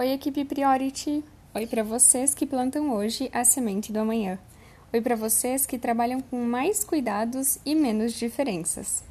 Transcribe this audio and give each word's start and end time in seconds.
Oi, 0.00 0.12
equipe 0.12 0.44
Priority! 0.44 1.24
Oi 1.52 1.66
para 1.66 1.82
vocês 1.82 2.32
que 2.32 2.46
plantam 2.46 2.94
hoje 2.94 3.28
a 3.32 3.44
semente 3.44 3.92
do 3.92 3.98
amanhã. 3.98 4.38
Oi 4.92 5.00
para 5.00 5.16
vocês 5.16 5.66
que 5.66 5.76
trabalham 5.76 6.20
com 6.20 6.40
mais 6.44 6.84
cuidados 6.84 7.58
e 7.66 7.74
menos 7.74 8.12
diferenças. 8.12 9.02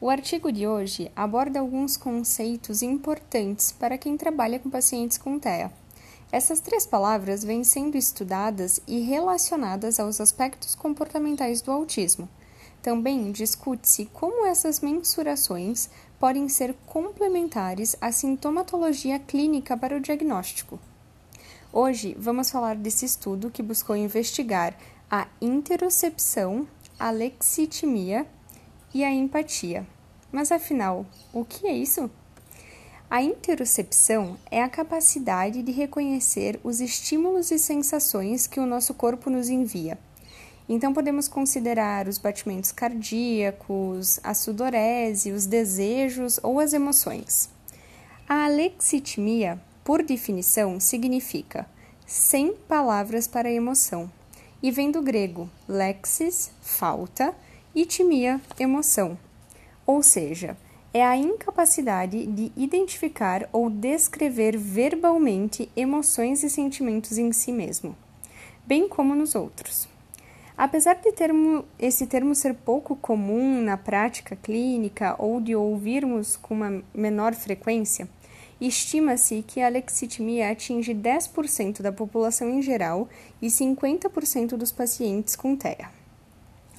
O 0.00 0.10
artigo 0.10 0.50
de 0.50 0.66
hoje 0.66 1.12
aborda 1.14 1.60
alguns 1.60 1.96
conceitos 1.96 2.82
importantes 2.82 3.70
para 3.70 3.96
quem 3.96 4.16
trabalha 4.16 4.58
com 4.58 4.68
pacientes 4.68 5.16
com 5.16 5.38
TEA. 5.38 5.70
Essas 6.32 6.58
três 6.58 6.84
palavras 6.84 7.44
vêm 7.44 7.62
sendo 7.62 7.96
estudadas 7.96 8.80
e 8.84 8.98
relacionadas 9.02 10.00
aos 10.00 10.20
aspectos 10.20 10.74
comportamentais 10.74 11.62
do 11.62 11.70
autismo. 11.70 12.28
Também 12.82 13.30
discute-se 13.30 14.06
como 14.06 14.44
essas 14.44 14.80
mensurações 14.80 15.88
podem 16.18 16.48
ser 16.48 16.74
complementares 16.86 17.96
à 18.00 18.10
sintomatologia 18.10 19.18
clínica 19.18 19.76
para 19.76 19.96
o 19.96 20.00
diagnóstico. 20.00 20.78
Hoje 21.72 22.16
vamos 22.18 22.50
falar 22.50 22.76
desse 22.76 23.04
estudo 23.04 23.50
que 23.50 23.62
buscou 23.62 23.96
investigar 23.96 24.76
a 25.10 25.28
interocepção, 25.40 26.66
a 26.98 27.10
lexitimia 27.10 28.26
e 28.94 29.04
a 29.04 29.12
empatia. 29.12 29.86
Mas 30.32 30.50
afinal, 30.50 31.04
o 31.32 31.44
que 31.44 31.66
é 31.66 31.72
isso? 31.72 32.10
A 33.08 33.22
interocepção 33.22 34.36
é 34.50 34.62
a 34.62 34.68
capacidade 34.68 35.62
de 35.62 35.70
reconhecer 35.70 36.58
os 36.64 36.80
estímulos 36.80 37.50
e 37.50 37.58
sensações 37.58 38.46
que 38.46 38.58
o 38.58 38.66
nosso 38.66 38.94
corpo 38.94 39.30
nos 39.30 39.48
envia 39.48 39.98
então, 40.68 40.92
podemos 40.92 41.28
considerar 41.28 42.08
os 42.08 42.18
batimentos 42.18 42.72
cardíacos, 42.72 44.18
a 44.22 44.34
sudorese, 44.34 45.30
os 45.30 45.46
desejos 45.46 46.40
ou 46.42 46.58
as 46.58 46.72
emoções. 46.72 47.48
A 48.28 48.46
alexitimia, 48.46 49.60
por 49.84 50.02
definição, 50.02 50.80
significa 50.80 51.66
sem 52.04 52.52
palavras 52.52 53.28
para 53.28 53.50
emoção 53.50 54.10
e 54.60 54.70
vem 54.70 54.90
do 54.90 55.02
grego 55.02 55.48
lexis, 55.68 56.50
falta, 56.60 57.34
e 57.72 57.84
timia, 57.84 58.40
emoção. 58.58 59.18
Ou 59.86 60.02
seja, 60.02 60.56
é 60.92 61.04
a 61.04 61.16
incapacidade 61.16 62.26
de 62.26 62.50
identificar 62.56 63.48
ou 63.52 63.68
descrever 63.68 64.56
verbalmente 64.56 65.70
emoções 65.76 66.42
e 66.42 66.48
sentimentos 66.48 67.18
em 67.18 67.30
si 67.32 67.52
mesmo, 67.52 67.94
bem 68.66 68.88
como 68.88 69.14
nos 69.14 69.34
outros. 69.34 69.86
Apesar 70.56 70.94
de 70.94 71.12
termo, 71.12 71.66
esse 71.78 72.06
termo 72.06 72.34
ser 72.34 72.54
pouco 72.54 72.96
comum 72.96 73.60
na 73.60 73.76
prática 73.76 74.34
clínica 74.34 75.14
ou 75.18 75.38
de 75.38 75.54
ouvirmos 75.54 76.34
com 76.34 76.54
uma 76.54 76.82
menor 76.94 77.34
frequência, 77.34 78.08
estima-se 78.58 79.44
que 79.46 79.60
a 79.60 79.68
lexitimia 79.68 80.50
atinge 80.50 80.94
10% 80.94 81.82
da 81.82 81.92
população 81.92 82.48
em 82.48 82.62
geral 82.62 83.06
e 83.42 83.48
50% 83.48 84.56
dos 84.56 84.72
pacientes 84.72 85.36
com 85.36 85.54
TEA. 85.54 85.90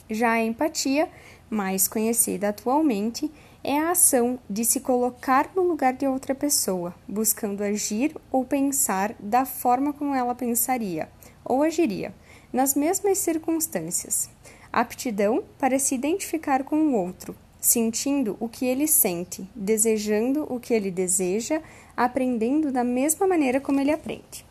Já 0.10 0.32
a 0.32 0.44
empatia, 0.44 1.08
mais 1.48 1.88
conhecida 1.88 2.50
atualmente, 2.50 3.32
é 3.64 3.78
a 3.78 3.92
ação 3.92 4.40
de 4.50 4.66
se 4.66 4.80
colocar 4.80 5.52
no 5.56 5.62
lugar 5.62 5.94
de 5.94 6.08
outra 6.08 6.34
pessoa, 6.34 6.96
buscando 7.08 7.62
agir 7.62 8.16
ou 8.32 8.44
pensar 8.44 9.14
da 9.20 9.46
forma 9.46 9.94
como 9.94 10.16
ela 10.16 10.34
pensaria 10.34 11.10
ou 11.46 11.62
agiria 11.62 12.12
nas 12.52 12.76
mesmas 12.76 13.18
circunstâncias. 13.18 14.30
Aptidão 14.72 15.44
para 15.58 15.80
se 15.80 15.96
identificar 15.96 16.64
com 16.64 16.76
o 16.78 16.94
outro, 16.94 17.36
sentindo 17.60 18.38
o 18.40 18.48
que 18.48 18.66
ele 18.66 18.88
sente, 18.88 19.48
desejando 19.56 20.46
o 20.50 20.60
que 20.60 20.74
ele 20.74 20.92
deseja, 20.92 21.62
aprendendo 21.96 22.72
da 22.72 22.84
mesma 22.84 23.28
maneira 23.28 23.60
como 23.60 23.80
ele 23.80 23.92
aprende. 23.92 24.46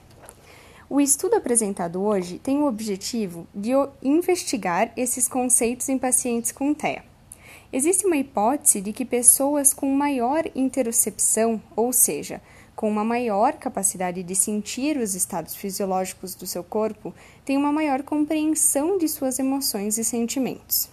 O 0.88 1.00
estudo 1.00 1.34
apresentado 1.34 2.00
hoje 2.00 2.38
tem 2.38 2.58
o 2.58 2.66
objetivo 2.66 3.46
de 3.52 3.70
investigar 4.02 4.92
esses 4.96 5.26
conceitos 5.26 5.88
em 5.88 5.98
pacientes 5.98 6.52
com 6.52 6.72
TEA. 6.72 7.04
Existe 7.72 8.06
uma 8.06 8.16
hipótese 8.16 8.80
de 8.80 8.92
que 8.92 9.04
pessoas 9.04 9.74
com 9.74 9.90
maior 9.90 10.44
interocepção, 10.54 11.60
ou 11.74 11.92
seja, 11.92 12.40
com 12.76 12.90
uma 12.90 13.02
maior 13.02 13.54
capacidade 13.54 14.22
de 14.22 14.34
sentir 14.34 14.98
os 14.98 15.14
estados 15.14 15.56
fisiológicos 15.56 16.34
do 16.34 16.46
seu 16.46 16.62
corpo, 16.62 17.14
têm 17.42 17.56
uma 17.56 17.72
maior 17.72 18.02
compreensão 18.02 18.98
de 18.98 19.08
suas 19.08 19.38
emoções 19.38 19.96
e 19.96 20.04
sentimentos. 20.04 20.90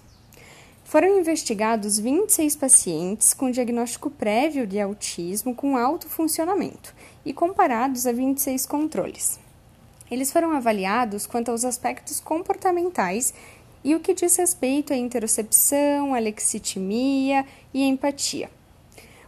Foram 0.85 1.19
investigados 1.19 1.99
26 1.99 2.55
pacientes 2.55 3.33
com 3.33 3.51
diagnóstico 3.51 4.09
prévio 4.09 4.65
de 4.65 4.79
autismo 4.79 5.53
com 5.53 5.75
alto 5.75 6.07
funcionamento 6.07 6.95
e 7.25 7.33
comparados 7.33 8.07
a 8.07 8.13
26 8.13 8.65
controles. 8.65 9.39
Eles 10.09 10.31
foram 10.31 10.51
avaliados 10.51 11.25
quanto 11.25 11.51
aos 11.51 11.65
aspectos 11.65 12.19
comportamentais 12.19 13.33
e 13.83 13.93
o 13.95 13.99
que 13.99 14.13
diz 14.13 14.35
respeito 14.37 14.93
à 14.93 14.95
interocepção, 14.95 16.13
à 16.13 16.19
lexitimia 16.19 17.45
e 17.73 17.83
empatia. 17.83 18.49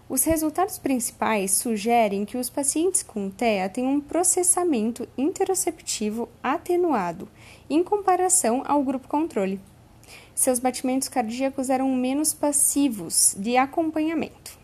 Os 0.08 0.24
resultados 0.24 0.78
principais 0.78 1.52
sugerem 1.52 2.26
que 2.26 2.38
os 2.38 2.48
pacientes 2.48 3.02
com 3.02 3.28
TEA 3.28 3.68
têm 3.68 3.88
um 3.88 4.00
processamento 4.00 5.08
interoceptivo 5.18 6.30
atenuado 6.44 7.28
em 7.68 7.84
comparação 7.84 8.62
ao 8.68 8.84
grupo 8.84 9.08
controle. 9.08 9.60
Seus 10.36 10.60
batimentos 10.60 11.08
cardíacos 11.08 11.72
eram 11.72 11.92
menos 11.96 12.34
passivos 12.36 13.36
de 13.40 13.58
acompanhamento. 13.58 14.60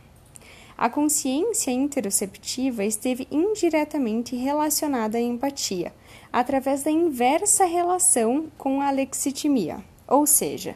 A 0.77 0.89
consciência 0.89 1.71
interoceptiva 1.71 2.83
esteve 2.83 3.27
indiretamente 3.31 4.35
relacionada 4.35 5.17
à 5.17 5.21
empatia, 5.21 5.91
através 6.31 6.83
da 6.83 6.91
inversa 6.91 7.65
relação 7.65 8.47
com 8.59 8.79
a 8.79 8.91
lexitimia, 8.91 9.83
ou 10.07 10.27
seja, 10.27 10.75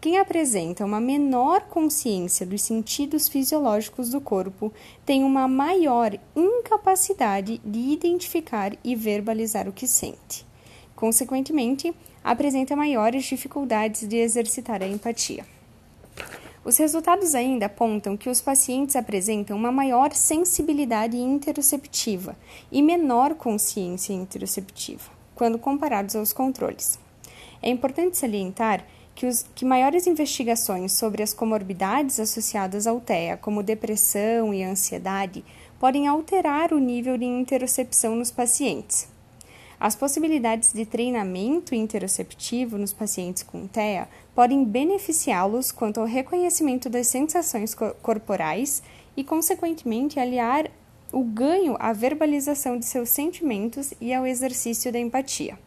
quem 0.00 0.18
apresenta 0.18 0.84
uma 0.84 1.00
menor 1.00 1.62
consciência 1.62 2.44
dos 2.44 2.62
sentidos 2.62 3.28
fisiológicos 3.28 4.10
do 4.10 4.20
corpo 4.20 4.72
tem 5.04 5.24
uma 5.24 5.48
maior 5.48 6.18
incapacidade 6.34 7.60
de 7.64 7.78
identificar 7.78 8.76
e 8.84 8.94
verbalizar 8.94 9.68
o 9.68 9.72
que 9.72 9.86
sente. 9.86 10.46
Consequentemente, 10.94 11.94
apresenta 12.22 12.76
maiores 12.76 13.24
dificuldades 13.24 14.06
de 14.06 14.16
exercitar 14.16 14.82
a 14.82 14.86
empatia. 14.86 15.44
Os 16.64 16.76
resultados 16.78 17.34
ainda 17.34 17.66
apontam 17.66 18.16
que 18.16 18.28
os 18.28 18.40
pacientes 18.40 18.96
apresentam 18.96 19.56
uma 19.56 19.70
maior 19.70 20.12
sensibilidade 20.12 21.16
interoceptiva 21.16 22.36
e 22.72 22.82
menor 22.82 23.34
consciência 23.34 24.12
interoceptiva, 24.12 25.10
quando 25.34 25.58
comparados 25.58 26.16
aos 26.16 26.32
controles. 26.32 26.98
É 27.62 27.70
importante 27.70 28.16
salientar 28.16 28.84
que, 29.16 29.26
os, 29.26 29.46
que 29.54 29.64
maiores 29.64 30.06
investigações 30.06 30.92
sobre 30.92 31.22
as 31.22 31.32
comorbidades 31.32 32.20
associadas 32.20 32.86
ao 32.86 33.00
TEA, 33.00 33.38
como 33.38 33.62
depressão 33.62 34.52
e 34.52 34.62
ansiedade, 34.62 35.42
podem 35.80 36.06
alterar 36.06 36.72
o 36.72 36.78
nível 36.78 37.16
de 37.16 37.24
interocepção 37.24 38.14
nos 38.14 38.30
pacientes. 38.30 39.08
As 39.80 39.96
possibilidades 39.96 40.72
de 40.72 40.84
treinamento 40.86 41.74
interoceptivo 41.74 42.78
nos 42.78 42.92
pacientes 42.92 43.42
com 43.42 43.66
TEA 43.66 44.06
podem 44.34 44.64
beneficiá-los 44.64 45.72
quanto 45.72 46.00
ao 46.00 46.06
reconhecimento 46.06 46.88
das 46.88 47.06
sensações 47.06 47.74
corporais 47.74 48.82
e, 49.16 49.24
consequentemente, 49.24 50.20
aliar 50.20 50.70
o 51.10 51.24
ganho 51.24 51.76
à 51.78 51.92
verbalização 51.92 52.78
de 52.78 52.84
seus 52.84 53.08
sentimentos 53.08 53.94
e 53.98 54.12
ao 54.12 54.26
exercício 54.26 54.92
da 54.92 54.98
empatia. 54.98 55.58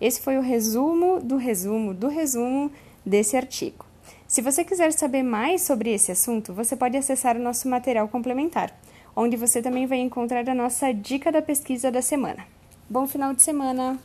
Esse 0.00 0.20
foi 0.20 0.36
o 0.36 0.42
resumo 0.42 1.20
do 1.20 1.36
resumo 1.36 1.94
do 1.94 2.08
resumo 2.08 2.70
desse 3.04 3.36
artigo. 3.36 3.84
Se 4.26 4.42
você 4.42 4.64
quiser 4.64 4.92
saber 4.92 5.22
mais 5.22 5.62
sobre 5.62 5.92
esse 5.92 6.10
assunto, 6.10 6.52
você 6.52 6.76
pode 6.76 6.96
acessar 6.96 7.36
o 7.36 7.42
nosso 7.42 7.68
material 7.68 8.08
complementar, 8.08 8.76
onde 9.14 9.36
você 9.36 9.62
também 9.62 9.86
vai 9.86 9.98
encontrar 9.98 10.48
a 10.48 10.54
nossa 10.54 10.92
dica 10.92 11.30
da 11.30 11.40
pesquisa 11.40 11.90
da 11.90 12.02
semana. 12.02 12.44
Bom 12.90 13.06
final 13.06 13.32
de 13.32 13.42
semana! 13.42 13.98